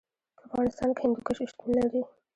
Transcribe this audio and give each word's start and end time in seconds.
په 0.37 0.41
افغانستان 0.49 0.89
کې 0.95 1.01
هندوکش 1.03 1.37
شتون 1.51 1.69
لري. 1.79 2.01